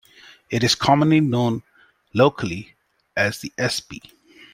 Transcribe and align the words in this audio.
It 0.49 0.63
is 0.63 0.73
commonly 0.73 1.19
known 1.19 1.61
locally 2.11 2.73
as 3.15 3.37
"The 3.37 3.53
Espy". 3.55 4.01